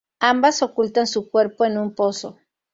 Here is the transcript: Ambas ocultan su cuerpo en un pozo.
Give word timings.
Ambas 0.19 0.63
ocultan 0.63 1.05
su 1.05 1.29
cuerpo 1.29 1.63
en 1.63 1.77
un 1.77 1.93
pozo. 1.93 2.39